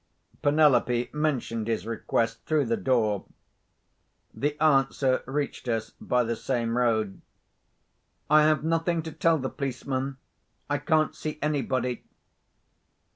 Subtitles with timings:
[0.41, 3.25] Penelope mentioned his request through the door.
[4.33, 7.21] The answer reached us by the same road:
[8.27, 12.03] "I have nothing to tell the policeman—I can't see anybody."